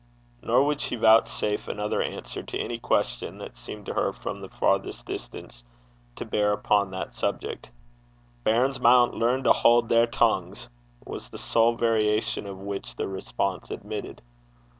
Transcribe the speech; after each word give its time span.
Nor 0.41 0.63
would 0.63 0.81
she 0.81 0.95
vouchsafe 0.95 1.67
another 1.67 2.01
answer 2.01 2.41
to 2.41 2.57
any 2.57 2.79
question 2.79 3.37
that 3.37 3.55
seemed 3.55 3.85
to 3.85 3.93
her 3.93 4.11
from 4.11 4.41
the 4.41 4.49
farthest 4.49 5.05
distance 5.05 5.63
to 6.15 6.25
bear 6.25 6.49
down 6.55 6.57
upon 6.57 6.89
that 6.89 7.13
subject. 7.13 7.69
'Bairns 8.43 8.79
maun 8.79 9.11
learn 9.11 9.43
to 9.43 9.51
haud 9.53 9.89
their 9.89 10.07
tongues,' 10.07 10.69
was 11.05 11.29
the 11.29 11.37
sole 11.37 11.75
variation 11.75 12.47
of 12.47 12.57
which 12.57 12.95
the 12.95 13.07
response 13.07 13.69
admitted. 13.69 14.23